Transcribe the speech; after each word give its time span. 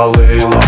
болела, 0.00 0.62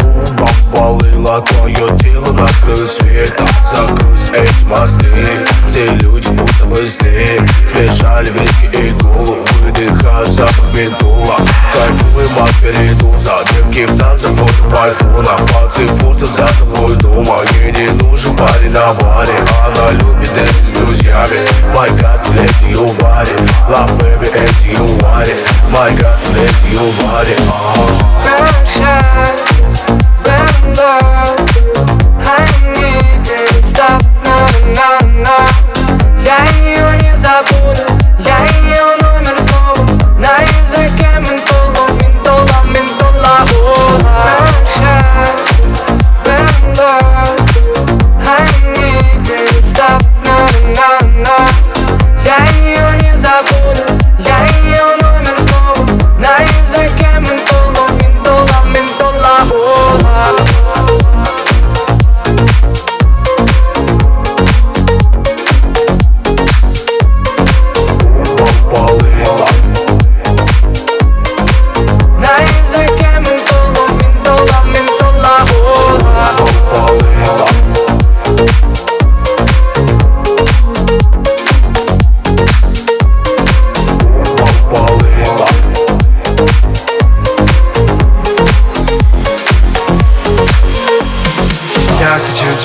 губа 0.00 0.48
болела 0.72 1.40
Твое 1.42 1.98
тело 1.98 2.32
накрыло 2.32 2.86
светом 2.86 3.48
Закрылись 3.64 4.30
эти 4.32 4.64
мосты 4.64 5.46
Все 5.66 5.88
люди 5.88 6.28
будто 6.28 6.64
бы 6.66 6.86
сны 6.86 7.40
Смешали 7.66 8.30
виски 8.30 8.76
и 8.76 8.92
колу 9.00 9.38
Выдыхая 9.62 10.26
запах 10.26 10.72
ментола 10.72 11.36
Кайфуем 11.72 12.44
от 12.44 12.54
передоза 12.62 13.38
Девки 13.52 13.86
в 13.86 13.98
танцах, 13.98 14.32
фото 14.32 14.62
в 14.62 14.82
айфонах 14.82 15.40
Пацы 15.52 15.86
форсят 15.88 16.28
за 16.28 16.46
тобой 16.58 16.96
дома 16.96 17.38
Ей 17.60 17.72
не 17.72 17.88
нужен 18.02 18.36
парень 18.36 18.70
на 18.70 18.92
баре. 18.94 19.32
Она 19.66 19.90
любит 19.92 20.32
dance 20.32 20.50
с 20.50 20.78
друзьями 20.78 21.40
My 21.74 21.88
God, 21.98 22.20
let 22.36 22.70
you 22.70 22.86
body 23.00 23.32
Love 23.68 23.98
baby, 23.98 24.28
as 24.32 24.66
you 24.66 24.84
want 25.00 25.28
it 25.28 25.42
My 25.70 25.90
God, 25.98 26.18
let 26.34 26.54
you 26.70 26.80
body 27.02 28.25
Sunshine, 28.25 28.25
passion 28.36 29.05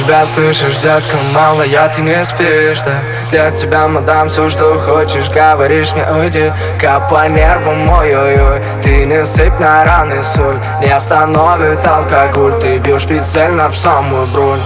тебя 0.02 0.26
слышишь, 0.26 0.78
детка, 0.78 1.18
мало 1.34 1.62
я 1.62 1.88
ты 1.88 2.02
не 2.02 2.24
спишь, 2.26 2.82
да. 2.82 3.00
Для 3.30 3.52
тебя, 3.52 3.88
мадам, 3.88 4.30
все, 4.30 4.50
что 4.50 4.80
хочешь, 4.80 5.30
говоришь 5.30 5.94
мне, 5.94 6.06
уйди. 6.06 6.52
Капай 6.80 7.30
нервы, 7.30 7.74
мой 7.74 8.16
ой, 8.16 8.42
ой 8.42 8.62
Ты 8.82 9.06
не 9.06 9.26
сыпь 9.26 9.60
на 9.60 9.84
раны 9.86 10.24
соль. 10.24 10.58
Не 10.82 10.92
остановит 10.92 11.86
алкоголь 11.86 12.60
Ты 12.60 12.80
бьешь 12.80 13.06
прицельно 13.06 13.70
в 13.70 13.78
самую 13.78 14.26
бруль 14.28 14.60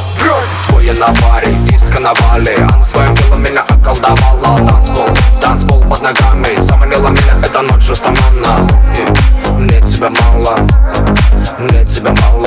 Твои 0.68 0.90
а 0.90 0.94
на 0.94 1.07
баре, 1.07 1.52
диско 1.69 2.00
на 2.00 2.13
вале 2.13 2.57
своим 2.84 3.16
телом 3.16 3.44
меня 3.44 3.66
околдовала. 3.69 4.57
Танцпол, 4.67 5.09
танцпол 5.41 5.81
под 5.84 6.02
ногами 6.02 6.59
Заманила 6.62 7.09
меня 7.09 7.34
эта 7.44 7.62
ночь 7.62 7.81
жестоманно 7.81 8.69
Мне 9.57 9.81
тебя 9.81 10.09
мало 10.09 10.57
Мне 11.59 11.85
тебя 11.85 12.12
мало. 12.12 12.45